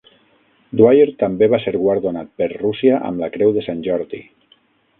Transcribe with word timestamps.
Dwyer 0.79 1.05
també 1.23 1.49
va 1.55 1.59
ser 1.65 1.73
guardonat 1.83 2.31
per 2.41 2.47
Rússia 2.55 2.97
amb 3.11 3.25
la 3.25 3.31
Creu 3.37 3.55
de 3.59 3.67
Sant 3.69 3.87
Jordi. 3.89 4.27